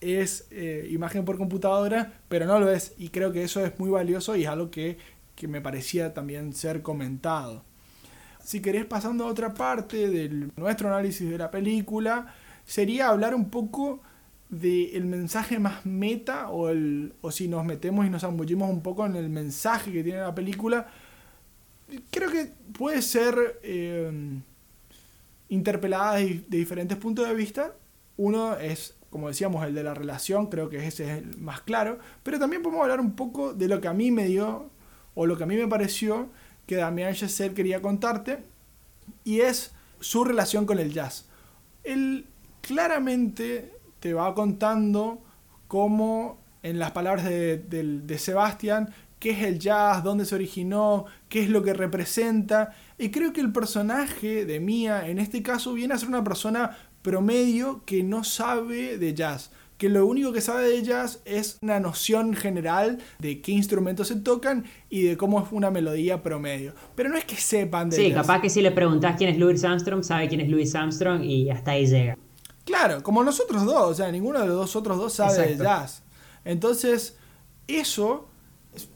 [0.00, 2.94] es eh, imagen por computadora, pero no lo es.
[2.98, 4.98] Y creo que eso es muy valioso y es algo que,
[5.36, 7.64] que me parecía también ser comentado.
[8.42, 12.34] Si querés pasando a otra parte de nuestro análisis de la película,
[12.64, 14.00] sería hablar un poco
[14.52, 19.06] del mensaje más meta o, el, o si nos metemos y nos zambullimos un poco
[19.06, 20.88] en el mensaje que tiene la película,
[22.10, 24.12] creo que puede ser eh,
[25.48, 27.74] interpelada de, de, diferentes puntos de vista.
[28.18, 31.98] Uno es, como decíamos, el de la relación, creo que ese es el más claro,
[32.22, 34.68] pero también podemos hablar un poco de lo que a mí me dio
[35.14, 36.28] o lo que a mí me pareció
[36.66, 38.40] que Damien Chazelle quería contarte
[39.24, 41.24] y es su relación con el jazz.
[41.84, 42.26] Él
[42.60, 45.22] claramente te va contando
[45.68, 51.04] cómo, en las palabras de, de, de Sebastián, qué es el jazz, dónde se originó,
[51.28, 52.74] qué es lo que representa.
[52.98, 56.76] Y creo que el personaje de Mia, en este caso, viene a ser una persona
[57.02, 59.52] promedio que no sabe de jazz.
[59.78, 64.16] Que lo único que sabe de jazz es una noción general de qué instrumentos se
[64.16, 66.74] tocan y de cómo es una melodía promedio.
[66.96, 68.26] Pero no es que sepan de sí, jazz.
[68.26, 71.50] capaz que si le preguntas quién es Louis Armstrong, sabe quién es Louis Armstrong y
[71.50, 72.18] hasta ahí llega.
[72.64, 75.58] Claro, como nosotros dos, o sea, ninguno de los dos otros dos sabe Exacto.
[75.58, 76.02] de jazz.
[76.44, 77.16] Entonces,
[77.66, 78.28] eso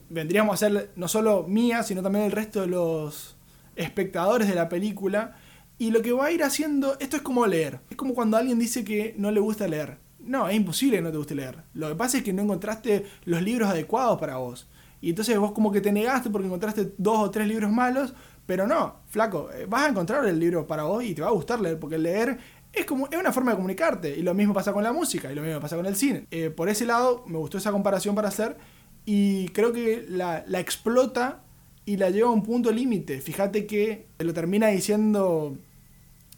[0.08, 3.36] vendríamos a ser no solo mía, sino también el resto de los
[3.74, 5.36] espectadores de la película.
[5.78, 7.80] Y lo que va a ir haciendo, esto es como leer.
[7.90, 9.98] Es como cuando alguien dice que no le gusta leer.
[10.20, 11.62] No, es imposible que no te guste leer.
[11.74, 14.66] Lo que pasa es que no encontraste los libros adecuados para vos.
[15.00, 18.14] Y entonces vos como que te negaste porque encontraste dos o tres libros malos,
[18.46, 21.60] pero no, flaco, vas a encontrar el libro para vos y te va a gustar
[21.60, 22.38] leer, porque leer
[22.76, 24.16] es como es una forma de comunicarte.
[24.16, 26.26] Y lo mismo pasa con la música y lo mismo pasa con el cine.
[26.30, 28.56] Eh, por ese lado me gustó esa comparación para hacer
[29.04, 31.42] y creo que la, la explota
[31.84, 33.20] y la lleva a un punto límite.
[33.20, 35.56] Fíjate que lo termina diciendo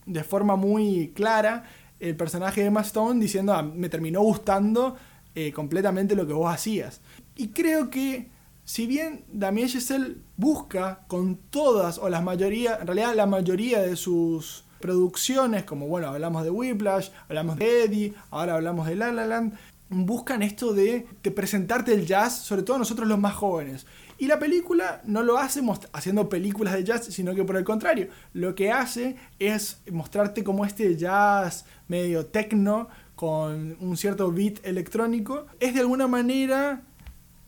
[0.08, 1.64] de forma muy clara
[2.00, 4.96] el personaje de Emma Stone diciendo ah, me terminó gustando
[5.34, 7.00] eh, completamente lo que vos hacías
[7.36, 8.28] y creo que
[8.64, 13.96] si bien Damien Chazelle busca con todas o las mayoría en realidad la mayoría de
[13.96, 19.26] sus producciones como, bueno, hablamos de Whiplash, hablamos de Eddie, ahora hablamos de La La
[19.26, 19.54] Land,
[19.90, 23.86] buscan esto de, presentarte el jazz, sobre todo nosotros los más jóvenes.
[24.18, 25.62] Y la película no lo hace
[25.92, 30.64] haciendo películas de jazz, sino que por el contrario, lo que hace es mostrarte como
[30.64, 36.82] este jazz medio techno, con un cierto beat electrónico, es de alguna manera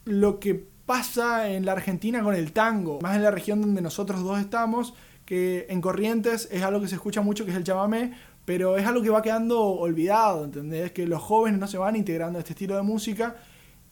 [0.04, 4.24] lo que pasa en la Argentina con el tango, más en la región donde nosotros
[4.24, 4.94] dos estamos,
[5.30, 8.14] que en Corrientes es algo que se escucha mucho, que es el chamamé,
[8.44, 10.90] pero es algo que va quedando olvidado, ¿entendés?
[10.90, 13.36] Que los jóvenes no se van integrando a este estilo de música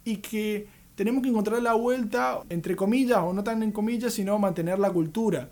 [0.03, 4.37] y que tenemos que encontrar la vuelta, entre comillas, o no tan en comillas, sino
[4.40, 5.51] mantener la cultura.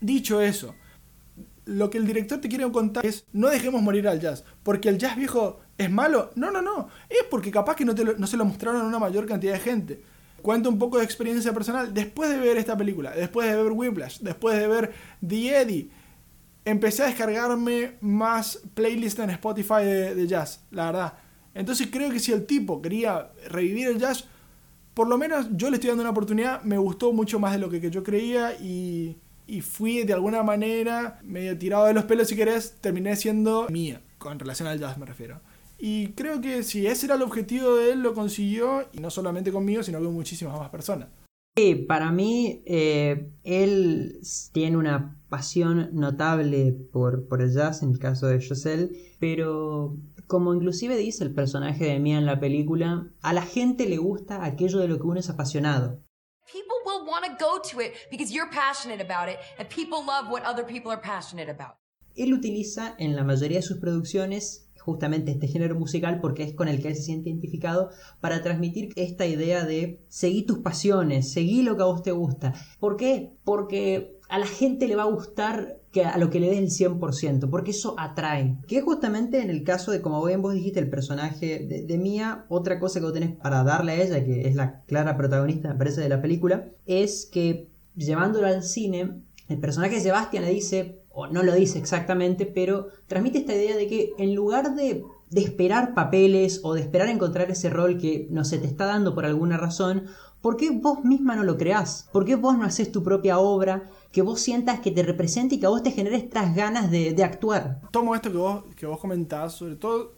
[0.00, 0.76] Dicho eso,
[1.64, 4.98] lo que el director te quiere contar es no dejemos morir al jazz, porque el
[4.98, 6.30] jazz viejo es malo.
[6.36, 9.26] No, no, no, es porque capaz que no, no se lo mostraron a una mayor
[9.26, 10.02] cantidad de gente.
[10.42, 11.92] Cuento un poco de experiencia personal.
[11.92, 14.92] Después de ver esta película, después de ver Whiplash, después de ver
[15.26, 15.90] The Eddie,
[16.64, 21.14] empecé a descargarme más playlists en Spotify de, jazz, la verdad.
[21.54, 24.24] Entonces creo que si el tipo quería revivir el jazz,
[24.94, 27.70] por lo menos yo le estoy dando una oportunidad, me gustó mucho más de lo
[27.70, 32.36] que, yo creía y, y, fui de alguna manera medio tirado de los pelos si
[32.36, 35.40] querés, terminé siendo mía, con relación al jazz me refiero.
[35.82, 39.50] Y creo que si ese era el objetivo de él, lo consiguió, y no solamente
[39.50, 41.08] conmigo, sino con muchísimas más personas.
[41.56, 44.20] Sí, para mí eh, él
[44.52, 50.54] tiene una pasión notable por, por el jazz, en el caso de Giselle, pero como
[50.54, 54.78] inclusive dice el personaje de Mia en la película, a la gente le gusta aquello
[54.78, 56.02] de lo que uno es apasionado.
[56.52, 60.30] People will want to go to it because you're passionate about it and people love
[60.30, 61.76] what other people are passionate about.
[62.16, 66.68] Él utiliza en la mayoría de sus producciones justamente este género musical porque es con
[66.68, 71.64] el que él se siente identificado para transmitir esta idea de seguir tus pasiones, seguir
[71.64, 72.54] lo que a vos te gusta.
[72.78, 73.32] ¿Por qué?
[73.44, 76.98] Porque a la gente le va a gustar que a lo que le des el
[76.98, 78.58] 100%, porque eso atrae.
[78.66, 81.98] Que es justamente en el caso de, como bien vos dijiste, el personaje de, de
[81.98, 85.68] Mia, otra cosa que vos tenés para darle a ella, que es la clara protagonista,
[85.68, 90.50] me parece, de la película, es que llevándola al cine, el personaje de Sebastián le
[90.50, 95.04] dice, o no lo dice exactamente, pero transmite esta idea de que en lugar de,
[95.30, 99.14] de esperar papeles o de esperar encontrar ese rol que no se te está dando
[99.14, 100.06] por alguna razón,
[100.40, 102.08] ¿por qué vos misma no lo creás?
[102.12, 103.82] ¿Por qué vos no haces tu propia obra?
[104.12, 107.12] Que vos sientas que te represente y que a vos te genere estas ganas de,
[107.12, 107.80] de actuar.
[107.90, 110.14] Tomo esto que vos, que vos comentás, sobre todo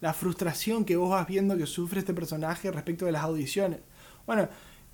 [0.00, 3.80] la frustración que vos vas viendo que sufre este personaje respecto de las audiciones.
[4.26, 4.48] Bueno,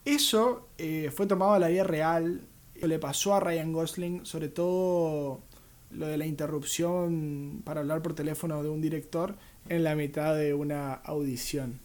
[0.04, 2.42] eso eh, fue tomado a la vida real
[2.88, 5.42] le pasó a Ryan Gosling, sobre todo
[5.90, 9.36] lo de la interrupción para hablar por teléfono de un director
[9.68, 11.80] en la mitad de una audición.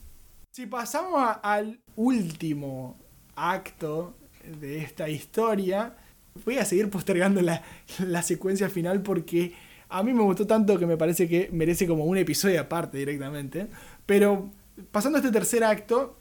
[0.52, 2.98] Si pasamos al último
[3.36, 4.16] acto
[4.60, 5.98] de esta historia,
[6.46, 7.62] voy a seguir postergando la,
[8.00, 9.54] la, secuencia final porque
[9.90, 13.68] a mí me gustó tanto que me parece que merece como un episodio aparte directamente.
[14.06, 14.52] Pero
[14.92, 16.18] pasando a este tercer acto,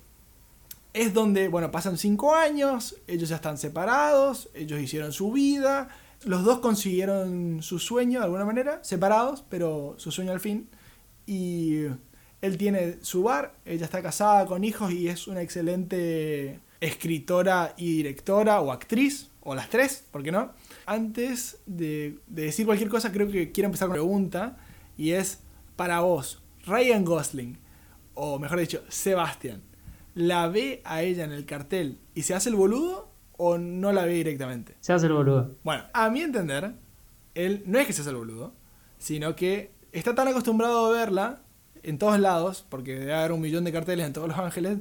[0.95, 5.89] es donde, bueno, pasan cinco años, ellos ya están separados, ellos hicieron su vida,
[6.25, 10.71] los dos consiguieron su sueño de alguna manera, separados, pero su sueño al fin.
[11.27, 11.87] Y
[12.41, 17.97] él tiene su bar, ella está casada con hijos y es una excelente escritora y
[17.97, 20.53] directora o actriz, o las tres, ¿por qué no?
[20.87, 24.59] Antes de, de decir cualquier cosa, creo que quiero empezar con una pregunta,
[24.97, 25.41] y es
[25.75, 27.59] para vos, Ryan Gosling,
[28.15, 29.74] o mejor dicho, Sebastián
[30.15, 34.05] la ve a ella en el cartel y se hace el boludo o no la
[34.05, 34.77] ve directamente?
[34.81, 35.57] Se hace el boludo.
[35.63, 36.75] Bueno, a mi entender,
[37.35, 38.55] él no es que se hace el boludo,
[38.99, 41.43] sino que está tan acostumbrado a verla
[41.83, 44.79] en todos lados, porque debe haber un millón de carteles en todos Los Ángeles,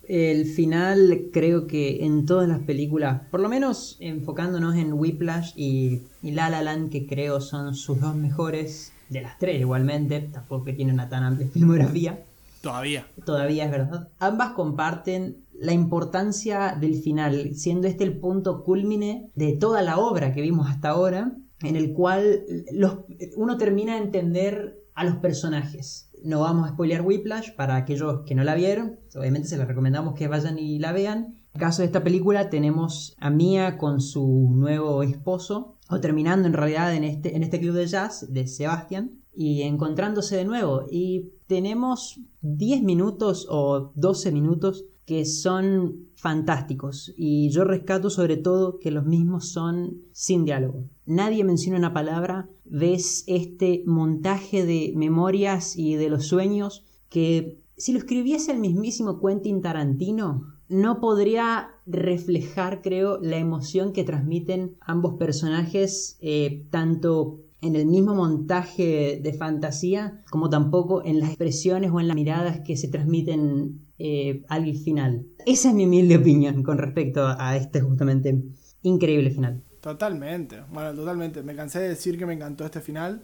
[0.09, 6.03] El final creo que en todas las películas, por lo menos enfocándonos en Whiplash y,
[6.23, 10.65] y La La Land, que creo son sus dos mejores, de las tres igualmente, tampoco
[10.65, 12.25] que tienen una tan amplia filmografía,
[12.61, 13.07] Todavía.
[13.25, 14.09] todavía es verdad.
[14.19, 20.33] Ambas comparten la importancia del final, siendo este el punto culmine de toda la obra
[20.33, 22.99] que vimos hasta ahora, en el cual los,
[23.37, 26.09] uno termina de entender a los personajes.
[26.25, 30.15] No vamos a spoilear Whiplash para aquellos que no la vieron, obviamente se les recomendamos
[30.15, 31.19] que vayan y la vean.
[31.19, 36.49] En el caso de esta película tenemos a Mia con su nuevo esposo, o terminando
[36.49, 40.85] en realidad en este, en este club de jazz de Sebastian, y encontrándose de nuevo.
[40.91, 48.79] Y tenemos 10 minutos o 12 minutos que son fantásticos y yo rescato sobre todo
[48.79, 50.85] que los mismos son sin diálogo.
[51.05, 57.93] Nadie menciona una palabra, ves este montaje de memorias y de los sueños que si
[57.93, 65.15] lo escribiese el mismísimo Quentin Tarantino no podría reflejar creo la emoción que transmiten ambos
[65.15, 72.01] personajes eh, tanto en el mismo montaje de fantasía, como tampoco en las expresiones o
[72.01, 75.27] en las miradas que se transmiten eh, al final.
[75.47, 78.43] Esa es mi humilde opinión con respecto a este justamente
[78.83, 79.63] increíble final.
[79.83, 81.43] Totalmente, bueno, totalmente.
[81.43, 83.23] Me cansé de decir que me encantó este final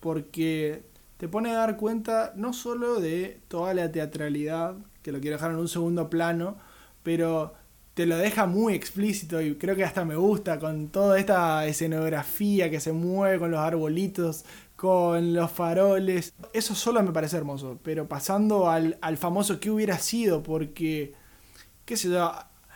[0.00, 0.84] porque
[1.18, 5.52] te pone a dar cuenta no solo de toda la teatralidad, que lo quiero dejar
[5.52, 6.58] en un segundo plano,
[7.02, 7.54] pero
[7.94, 12.70] te lo deja muy explícito y creo que hasta me gusta con toda esta escenografía
[12.70, 14.44] que se mueve con los arbolitos,
[14.76, 16.34] con los faroles.
[16.54, 21.14] Eso solo me parece hermoso, pero pasando al, al famoso que hubiera sido, porque,
[21.84, 22.32] qué sé yo,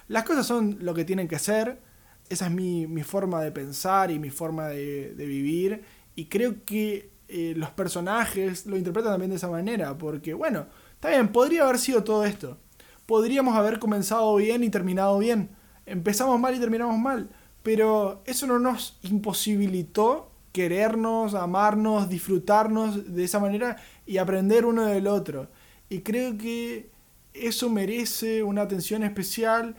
[0.08, 1.80] las cosas son lo que tienen que ser,
[2.28, 5.82] esa es mi, mi forma de pensar y mi forma de, de vivir,
[6.14, 11.10] y creo que eh, los personajes lo interpretan también de esa manera, porque bueno, está
[11.10, 12.58] bien, podría haber sido todo esto
[13.06, 15.50] podríamos haber comenzado bien y terminado bien.
[15.86, 17.30] Empezamos mal y terminamos mal.
[17.62, 25.06] Pero eso no nos imposibilitó querernos, amarnos, disfrutarnos de esa manera y aprender uno del
[25.06, 25.48] otro.
[25.88, 26.90] Y creo que
[27.32, 29.74] eso merece una atención especial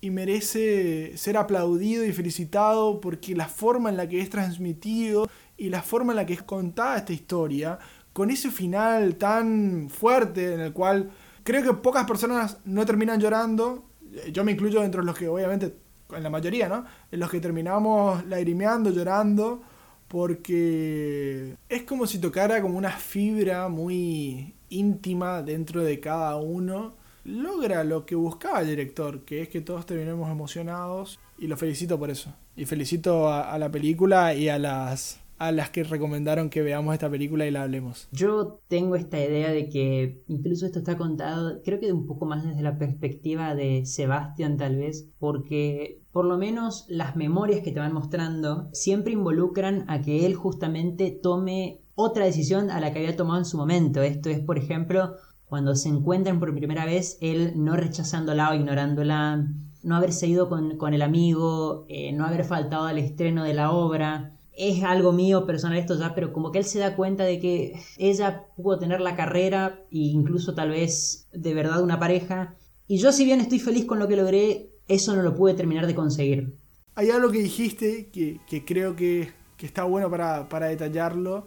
[0.00, 5.68] y merece ser aplaudido y felicitado porque la forma en la que es transmitido y
[5.68, 7.78] la forma en la que es contada esta historia,
[8.12, 11.10] con ese final tan fuerte en el cual
[11.42, 13.84] Creo que pocas personas no terminan llorando.
[14.32, 15.74] Yo me incluyo dentro de los que, obviamente,
[16.14, 16.84] en la mayoría, ¿no?
[17.10, 19.62] En los que terminamos lagrimeando, llorando,
[20.08, 26.94] porque es como si tocara como una fibra muy íntima dentro de cada uno.
[27.24, 31.98] Logra lo que buscaba el director, que es que todos terminemos emocionados, y lo felicito
[31.98, 32.34] por eso.
[32.56, 37.08] Y felicito a, la película y a las a las que recomendaron que veamos esta
[37.08, 38.08] película y la hablemos.
[38.12, 42.44] Yo tengo esta idea de que incluso esto está contado, creo que un poco más
[42.44, 47.80] desde la perspectiva de Sebastian tal vez, porque por lo menos las memorias que te
[47.80, 53.16] van mostrando siempre involucran a que él justamente tome otra decisión a la que había
[53.16, 54.02] tomado en su momento.
[54.02, 55.14] Esto es, por ejemplo,
[55.50, 59.48] cuando se encuentran por primera vez, él no rechazándola o ignorándola,
[59.82, 63.72] no haberse ido con, con el amigo, eh, no haber faltado al estreno de la
[63.72, 67.40] obra, es algo mío personal esto ya, pero como que él se da cuenta de
[67.40, 72.54] que ella pudo tener la carrera e incluso tal vez de verdad una pareja.
[72.86, 75.88] Y yo si bien estoy feliz con lo que logré, eso no lo pude terminar
[75.88, 76.54] de conseguir.
[76.94, 81.46] Hay algo que dijiste que, que creo que, que, está bueno para, para detallarlo,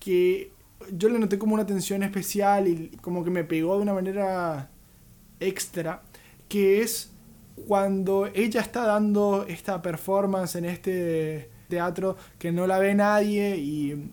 [0.00, 0.50] que
[0.92, 4.70] yo le noté como una atención especial y como que me pegó de una manera
[5.40, 6.02] extra,
[6.48, 7.12] que es
[7.66, 14.12] cuando ella está dando esta performance en este teatro que no la ve nadie y,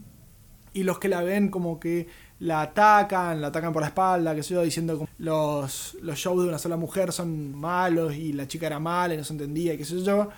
[0.73, 2.07] y los que la ven como que
[2.39, 6.43] la atacan, la atacan por la espalda, que se yo, diciendo que los, los shows
[6.43, 9.77] de una sola mujer son malos y la chica era mala y no se entendía,
[9.77, 10.29] qué sé yo.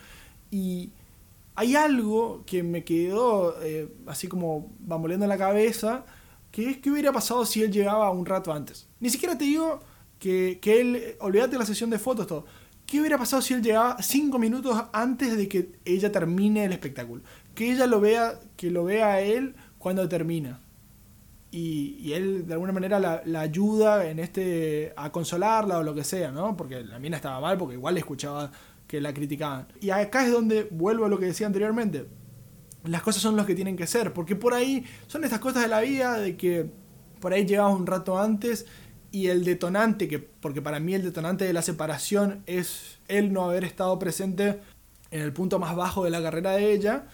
[0.52, 0.92] Y
[1.56, 6.06] hay algo que me quedó eh, así como bamboleando en la cabeza,
[6.56, 8.88] que es que hubiera pasado si él llegaba un rato antes.
[9.02, 9.82] Ni siquiera te digo
[10.18, 12.46] que, que él, olvídate la sesión de fotos, todo
[12.86, 17.24] ¿Qué hubiera pasado si él llegaba cinco minutos antes de que ella termine el espectáculo?
[17.54, 20.62] Que ella lo vea, que lo vea a él cuando termina.
[21.52, 26.06] Y, y él de alguna manera la, ayuda en este a consolarla o lo que
[26.06, 26.56] sea, ¿no?
[26.56, 28.50] Porque la mina estaba mal, porque igual escuchaba
[28.88, 29.68] que la criticaban.
[29.82, 32.06] Y acá es donde vuelvo a lo que decía anteriormente.
[32.88, 35.68] Las cosas son lo que tienen que ser, porque por ahí son estas cosas de
[35.68, 36.70] la vida de que
[37.20, 38.66] por ahí llegamos un rato antes
[39.12, 43.46] y el detonante, que, porque para mí el detonante de la separación es él no
[43.46, 44.60] haber estado presente
[45.12, 47.08] en el punto más bajo de la carrera de ella.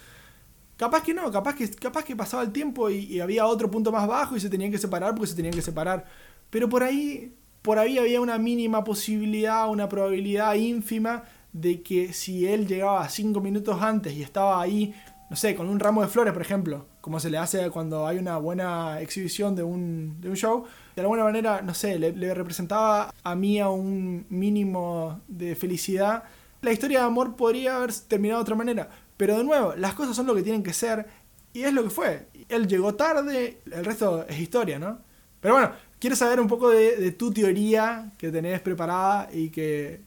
[0.77, 3.91] Capaz que no, capaz que, capaz que pasaba el tiempo y, y había otro punto
[3.91, 6.05] más bajo y se tenían que separar porque se tenían que separar.
[6.49, 12.47] Pero por ahí por ahí había una mínima posibilidad, una probabilidad ínfima de que si
[12.47, 14.93] él llegaba cinco minutos antes y estaba ahí,
[15.31, 18.17] no sé, con un ramo de flores, por ejemplo, como se le hace cuando hay
[18.17, 22.33] una buena exhibición de un, de un show, de alguna manera, no sé, le, le
[22.33, 26.25] representaba a Mía un mínimo de felicidad,
[26.61, 28.89] la historia de amor podría haber terminado de otra manera.
[29.15, 31.07] Pero de nuevo, las cosas son lo que tienen que ser
[31.53, 32.27] y es lo que fue.
[32.49, 34.99] Él llegó tarde, el resto es historia, ¿no?
[35.39, 40.01] Pero bueno, quiero saber un poco de, de tu teoría que tenés preparada y que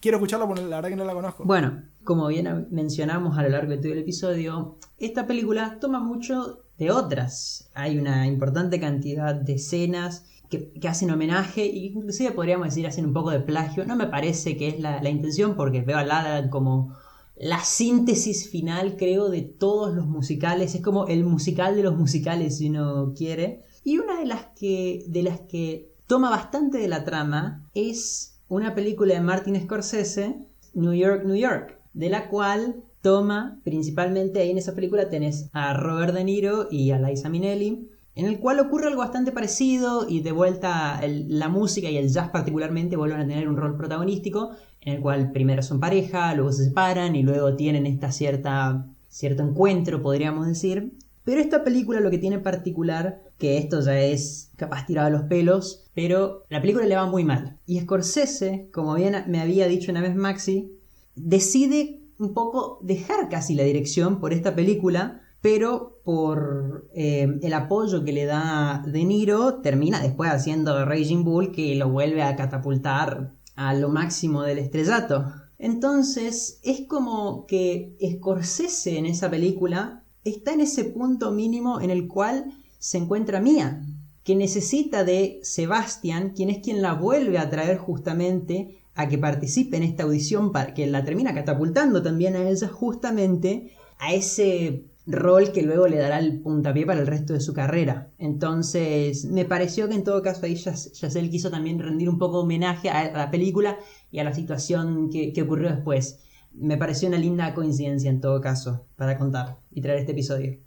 [0.00, 1.42] quiero escucharla porque la verdad que no la conozco.
[1.42, 6.64] Bueno, como bien mencionamos a lo largo de todo el episodio, esta película toma mucho
[6.78, 7.68] de otras.
[7.74, 13.12] Hay una importante cantidad de escenas que, hacen homenaje e inclusive podríamos decir hacen un
[13.12, 13.84] poco de plagio.
[13.84, 16.96] No me parece que es la, intención porque veo a La La Land como
[17.36, 20.74] la síntesis final, creo, de todos los musicales.
[20.74, 23.64] Es como el musical de los musicales, si uno quiere.
[23.84, 28.74] Y una de las que, de las que toma bastante de la trama es una
[28.74, 30.38] película de Martin Scorsese,
[30.72, 35.74] New York, New York, de la cual toma principalmente ahí en esa película tenés a
[35.74, 40.20] Robert De Niro y a Liza Minnelli, en el cual ocurre algo bastante parecido y
[40.20, 44.50] de vuelta el, la música y el jazz particularmente vuelven a tener un rol protagonístico,
[44.80, 49.42] en el cual primero son pareja, luego se separan y luego tienen esta cierta cierto
[49.42, 50.92] encuentro, podríamos decir.
[51.24, 55.22] Pero esta película lo que tiene particular, que esto ya es capaz tirado a los
[55.24, 57.58] pelos, pero la película le va muy mal.
[57.66, 60.72] Y Scorsese, como bien me había dicho una vez Maxi,
[61.20, 68.04] decide un poco dejar casi la dirección por esta película, pero por eh, el apoyo
[68.04, 73.34] que le da De Niro, termina después haciendo Raging Bull, que lo vuelve a catapultar
[73.54, 75.32] a lo máximo del estrellato.
[75.58, 82.06] Entonces, es como que Scorsese en esa película está en ese punto mínimo en el
[82.06, 83.82] cual se encuentra Mía,
[84.22, 89.76] que necesita de Sebastian, quien es quien la vuelve a traer justamente a que participe
[89.76, 95.52] en esta audición, para que la termina catapultando también a ella justamente a ese rol
[95.52, 98.10] que luego le dará el puntapié para el resto de su carrera.
[98.18, 102.90] Entonces, me pareció que en todo caso ahí Yacel quiso también rendir un poco homenaje
[102.90, 103.78] a la película
[104.10, 106.18] y a la situación que, ocurrió después.
[106.52, 110.58] Me pareció una linda coincidencia en todo caso para contar y traer este episodio.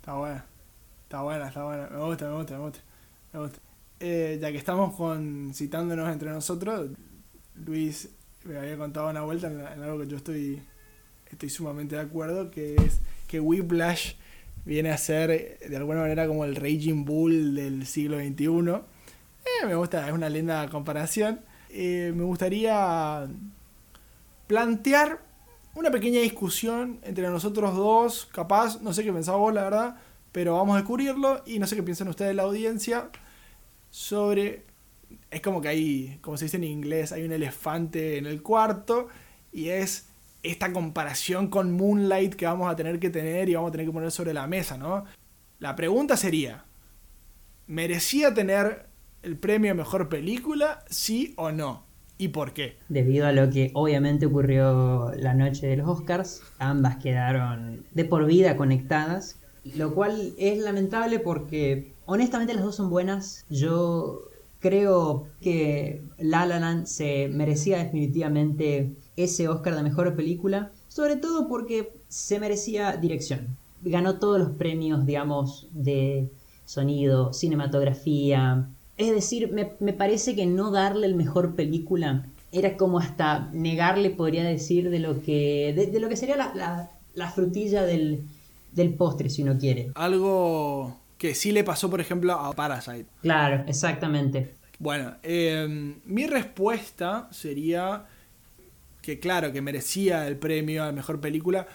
[0.00, 0.46] Está buena,
[1.04, 1.88] está buena, está buena.
[1.90, 3.58] Me gusta, me gusta, me gusta.
[4.00, 4.96] Eh, ya que estamos
[5.54, 6.90] citándonos entre nosotros,
[7.54, 8.08] Luis
[8.44, 10.62] me había contado una vuelta en, algo que yo estoy,
[11.30, 14.14] estoy sumamente de acuerdo, que es que Whiplash
[14.64, 18.46] viene a ser de alguna manera como el Raging Bull del siglo XXI.
[19.44, 21.40] Eh, me gusta, es una linda comparación.
[21.70, 23.28] Eh, me gustaría
[24.46, 25.20] plantear
[25.74, 29.96] una pequeña discusión entre nosotros dos, capaz, no sé qué pensaba vos, la verdad,
[30.32, 33.10] pero vamos a descubrirlo y no sé qué piensan ustedes la audiencia
[33.90, 34.64] sobre...
[35.30, 39.08] Es como que hay, como se dice en inglés, hay un elefante en el cuarto
[39.52, 40.08] y es
[40.42, 43.92] esta comparación con Moonlight que vamos a tener que tener y vamos a tener que
[43.92, 45.04] poner sobre la mesa, ¿no?
[45.58, 46.64] La pregunta sería,
[47.66, 48.86] ¿merecía tener
[49.22, 51.84] el premio a mejor película, sí o no?
[52.18, 52.76] ¿Y por qué?
[52.88, 58.26] Debido a lo que obviamente ocurrió la noche de los Oscars, ambas quedaron de por
[58.26, 63.44] vida conectadas, lo cual es lamentable porque honestamente las dos son buenas.
[63.48, 64.28] Yo
[64.62, 71.48] creo que La La Land se merecía definitivamente ese Oscar de mejor película, sobre todo
[71.48, 73.56] porque se merecía dirección.
[73.82, 76.30] Ganó todos los premios, digamos, de
[76.64, 78.68] sonido, cinematografía.
[78.96, 84.10] Es decir, me, me parece que no darle el mejor película era como hasta negarle,
[84.10, 88.24] podría decir, de lo que, de, lo que sería la, la, la frutilla del,
[88.72, 89.90] del postre, si uno quiere.
[89.94, 93.06] Algo que sí le pasó, por ejemplo, a Parasite.
[93.20, 94.54] Claro, exactamente.
[94.80, 98.06] Bueno, eh, mi respuesta sería
[99.00, 101.68] que claro, que merecía el premio a la mejor película.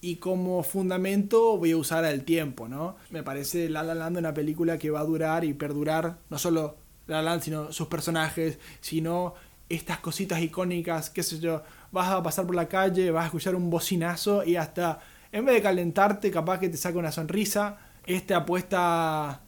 [0.00, 2.96] Y como fundamento voy a usar el tiempo, ¿no?
[3.10, 6.78] Me parece La La Land una película que va a durar y perdurar, no solo
[7.06, 9.34] La La Land, sino sus personajes, sino
[9.68, 13.54] estas cositas icónicas, qué sé yo, vas a pasar por la calle, vas a escuchar
[13.54, 15.00] un bocinazo y hasta,
[15.30, 19.40] en vez de calentarte, capaz que te saca una sonrisa, esta apuesta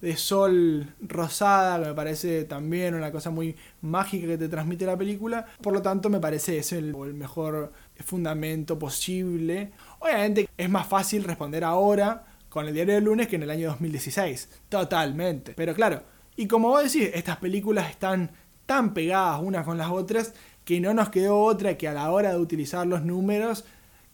[0.00, 5.46] de sol rosada, me parece también una cosa muy mágica que te transmite la película.
[5.62, 7.72] Por lo tanto, me parece ese el, el mejor
[8.04, 9.72] fundamento posible.
[10.00, 13.68] Obviamente es más fácil responder ahora con el diario del lunes que en el año
[13.70, 14.48] 2016.
[14.68, 15.54] Totalmente.
[15.56, 16.02] Pero claro,
[16.36, 18.30] y como vos decís, estas películas están
[18.66, 20.34] tan pegadas unas con las otras
[20.64, 23.64] que no nos quedó otra que a la hora de utilizar los números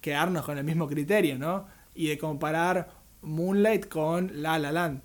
[0.01, 1.67] quedarnos con el mismo criterio, ¿no?
[1.95, 5.03] Y de comparar Moonlight con La La Land.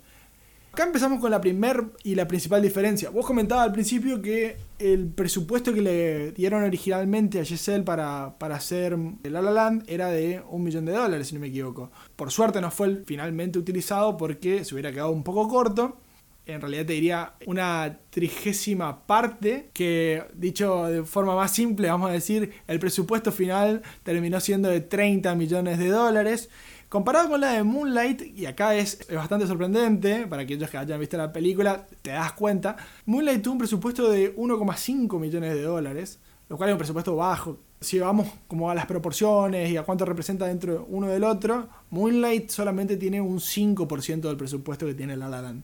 [0.75, 3.09] Acá empezamos con la primer y la principal diferencia.
[3.09, 8.55] Vos comentabas al principio que el presupuesto que le dieron originalmente a Giselle para, para
[8.55, 11.91] hacer La La Land era de un millón de dólares, si no me equivoco.
[12.17, 15.97] Por suerte no fue finalmente utilizado porque se hubiera quedado un poco corto.
[16.45, 22.13] En realidad te diría una trigésima parte que, dicho de forma más simple, vamos a
[22.13, 26.49] decir, el presupuesto final terminó siendo de 30 millones de dólares.
[26.89, 31.17] Comparado con la de Moonlight, y acá es, bastante sorprendente, para aquellos que hayan visto
[31.17, 36.57] la película, te das cuenta, Moonlight tuvo un presupuesto de 1,5 millones de dólares, lo
[36.57, 37.57] cual es un presupuesto bajo.
[37.81, 42.49] Si vamos como a las proporciones y a cuánto representa dentro uno del otro, Moonlight
[42.49, 45.63] solamente tiene un 5% del presupuesto que tiene La La Land.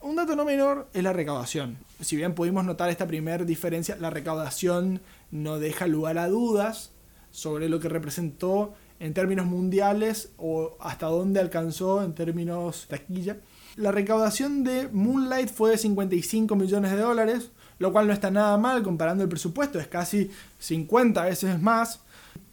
[0.00, 1.76] Un dato no menor es la recaudación.
[2.00, 6.92] Si bien pudimos notar esta primera diferencia, la recaudación no deja lugar a dudas
[7.30, 13.36] sobre lo que representó en términos mundiales o hasta dónde alcanzó en términos taquilla.
[13.76, 18.58] La recaudación de Moonlight fue de 55 millones de dólares, lo cual no está nada
[18.58, 22.00] mal comparando el presupuesto, es casi 50 veces más.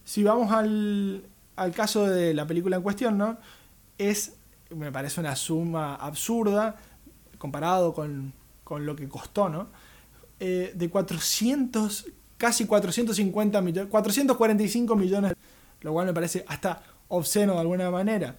[0.04, 1.24] Si vamos al,
[1.56, 3.38] al caso de la película en cuestión, ¿no?
[3.98, 4.34] Es,
[4.70, 6.76] me parece una suma absurda
[7.38, 8.32] comparado con,
[8.62, 9.66] con lo que costó, ¿no?
[10.38, 15.32] Eh, de 400, casi 450 millones, 445 millones
[15.80, 18.36] lo cual me parece hasta obsceno de alguna manera.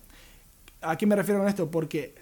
[0.82, 1.72] ¿A qué me refiero con esto?
[1.72, 2.16] Porque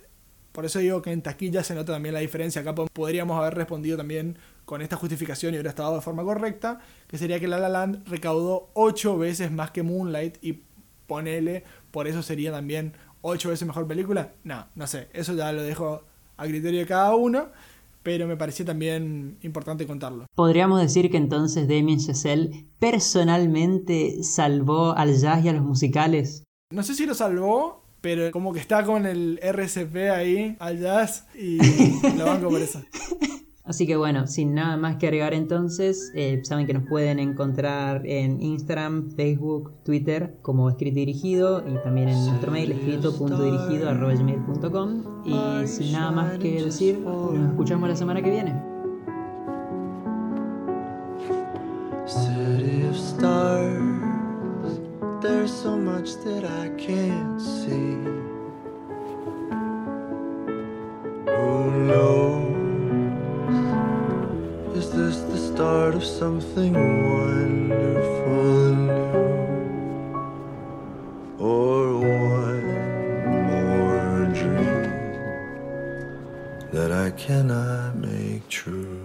[0.51, 2.61] por eso digo que en taquilla se nota también la diferencia.
[2.61, 7.17] Acá podríamos haber respondido también con esta justificación y hubiera estado de forma correcta, que
[7.17, 10.63] sería que La La Land recaudó 8 veces más que Moonlight y
[11.07, 14.31] ponele, por eso sería también 8 veces mejor película.
[14.43, 16.03] No, no sé, eso ya lo dejo
[16.37, 17.49] a criterio de cada uno
[18.05, 20.27] pero me parecía también importante contarlo.
[20.35, 26.43] Podríamos decir que entonces Damien Chazelle personalmente salvó al jazz y a los musicales.
[26.71, 31.25] No sé si lo salvó, pero como que está con el RCP ahí al jazz
[31.33, 31.57] y
[32.15, 32.83] lo banco por eso.
[33.65, 38.05] Así que bueno, sin nada más que agregar entonces, eh, saben que nos pueden encontrar
[38.05, 45.67] en Instagram, Facebook, Twitter como escrito y dirigido y también en nuestro mail escrito.dirigido.com y
[45.67, 48.53] sin nada más que decir, nos escuchamos la semana que viene.
[65.55, 70.13] Start of something wonderful and new,
[71.39, 72.67] or one
[73.51, 74.91] more dream
[76.73, 79.04] that I cannot make true.